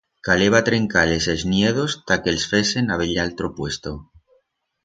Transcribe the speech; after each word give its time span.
Caleba 0.27 0.61
trencar-les 0.69 1.27
els 1.33 1.43
niedos 1.51 1.97
ta 2.13 2.19
que 2.23 2.33
els 2.37 2.49
fesen 2.55 2.93
a 2.97 3.01
bell 3.03 3.15
altro 3.29 3.55
puesto. 3.61 3.97